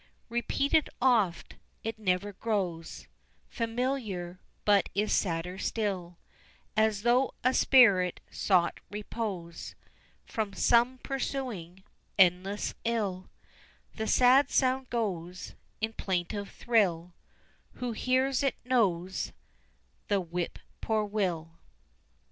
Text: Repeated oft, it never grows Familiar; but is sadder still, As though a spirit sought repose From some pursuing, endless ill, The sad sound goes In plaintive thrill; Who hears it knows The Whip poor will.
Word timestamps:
Repeated 0.29 0.89
oft, 0.99 1.57
it 1.83 1.99
never 1.99 2.33
grows 2.33 3.05
Familiar; 3.49 4.39
but 4.65 4.89
is 4.95 5.13
sadder 5.13 5.59
still, 5.59 6.17
As 6.75 7.03
though 7.03 7.35
a 7.43 7.53
spirit 7.53 8.19
sought 8.31 8.79
repose 8.89 9.75
From 10.25 10.55
some 10.55 10.97
pursuing, 11.03 11.83
endless 12.17 12.73
ill, 12.83 13.29
The 13.93 14.07
sad 14.07 14.49
sound 14.49 14.89
goes 14.89 15.53
In 15.81 15.93
plaintive 15.93 16.49
thrill; 16.49 17.13
Who 17.73 17.91
hears 17.91 18.41
it 18.41 18.55
knows 18.65 19.31
The 20.07 20.19
Whip 20.19 20.57
poor 20.81 21.05
will. 21.05 21.59